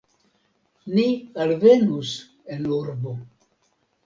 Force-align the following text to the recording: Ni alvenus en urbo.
Ni 0.93 1.05
alvenus 1.45 2.15
en 2.57 2.67
urbo. 2.79 3.15